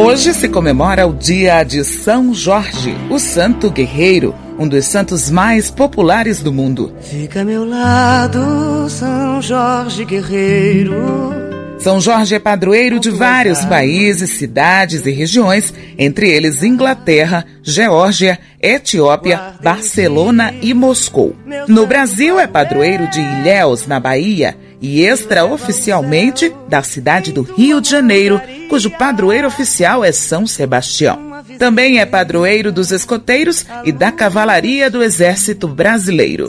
[0.00, 5.72] Hoje se comemora o dia de São Jorge, o santo guerreiro, um dos santos mais
[5.72, 6.94] populares do mundo.
[7.00, 11.34] Fica a meu lado, São Jorge guerreiro.
[11.80, 19.54] São Jorge é padroeiro de vários países, cidades e regiões, entre eles Inglaterra, Geórgia, Etiópia,
[19.60, 21.34] Barcelona e Moscou.
[21.66, 27.90] No Brasil é padroeiro de Ilhéus, na Bahia, e extraoficialmente da cidade do Rio de
[27.90, 31.42] Janeiro, cujo padroeiro oficial é São Sebastião.
[31.58, 36.46] Também é padroeiro dos escoteiros e da cavalaria do Exército Brasileiro.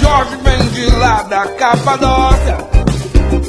[0.00, 2.58] Jorge vem de lá da Capadócia,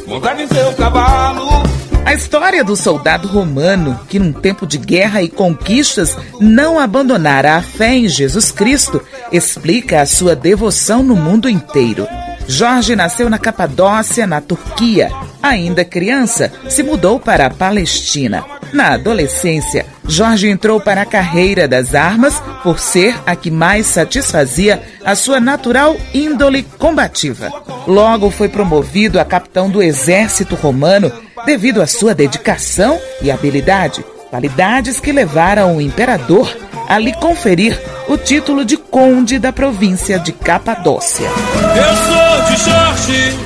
[0.08, 1.64] montar em seu cavalo.
[2.06, 7.62] A história do soldado romano, que num tempo de guerra e conquistas não abandonara a
[7.62, 9.02] fé em Jesus Cristo,
[9.32, 12.08] explica a sua devoção no mundo inteiro.
[12.48, 15.09] Jorge nasceu na Capadócia, na Turquia.
[15.45, 18.44] Ainda criança, se mudou para a Palestina.
[18.73, 24.81] Na adolescência, Jorge entrou para a carreira das armas por ser a que mais satisfazia
[25.05, 27.52] a sua natural índole combativa.
[27.86, 31.11] Logo foi promovido a capitão do exército romano
[31.45, 36.58] devido à sua dedicação e habilidade, qualidades que levaram o imperador
[36.89, 41.30] a lhe conferir o título de conde da província de Capadócia.
[41.30, 43.38] Eu sou de Jorge,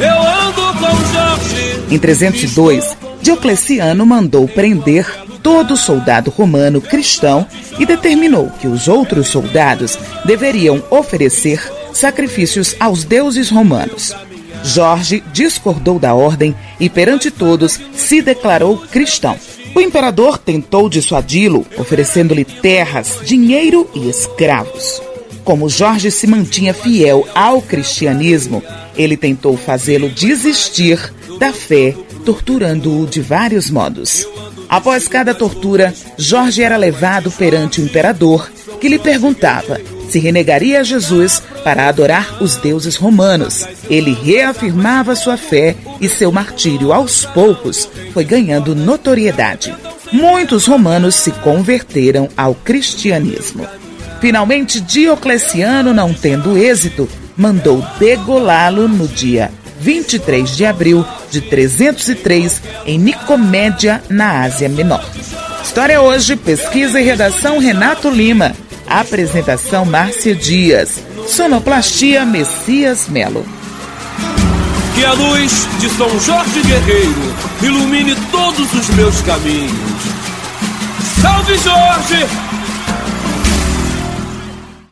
[0.00, 0.35] eu.
[1.90, 5.06] Em 302, Diocleciano mandou prender
[5.42, 7.46] todo soldado romano cristão
[7.78, 11.62] e determinou que os outros soldados deveriam oferecer
[11.92, 14.12] sacrifícios aos deuses romanos.
[14.64, 19.36] Jorge discordou da ordem e, perante todos, se declarou cristão.
[19.74, 25.00] O imperador tentou dissuadi-lo, oferecendo-lhe terras, dinheiro e escravos.
[25.44, 28.64] Como Jorge se mantinha fiel ao cristianismo,
[28.96, 34.26] ele tentou fazê-lo desistir da fé, torturando-o de vários modos.
[34.68, 40.84] Após cada tortura, Jorge era levado perante o imperador, que lhe perguntava se renegaria a
[40.84, 43.66] Jesus para adorar os deuses romanos.
[43.90, 49.74] Ele reafirmava sua fé e seu martírio, aos poucos, foi ganhando notoriedade.
[50.12, 53.66] Muitos romanos se converteram ao cristianismo.
[54.20, 59.50] Finalmente, Diocleciano, não tendo êxito, mandou degolá-lo no dia
[59.80, 65.04] 23 de abril de 303, em Nicomédia, na Ásia Menor.
[65.62, 68.54] História hoje, pesquisa e redação Renato Lima.
[68.86, 71.02] Apresentação Márcia Dias.
[71.26, 73.44] Sonoplastia Messias Melo.
[74.94, 79.72] Que a luz de São Jorge Guerreiro ilumine todos os meus caminhos.
[81.20, 82.26] Salve Jorge!